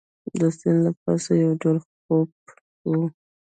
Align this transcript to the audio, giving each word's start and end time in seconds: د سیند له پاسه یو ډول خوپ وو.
د 0.39 0.41
سیند 0.57 0.79
له 0.85 0.91
پاسه 1.01 1.31
یو 1.43 1.51
ډول 1.61 1.77
خوپ 2.01 2.31
وو. 2.89 3.03